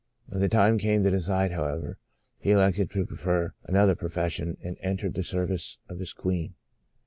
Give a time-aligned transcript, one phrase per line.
[0.25, 1.99] When the time came to decide, however,
[2.39, 6.55] he elected to prefer another profession and entered the service of his queen.